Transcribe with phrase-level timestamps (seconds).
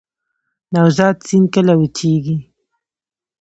[0.73, 2.37] نوزاد سیند کله وچیږي؟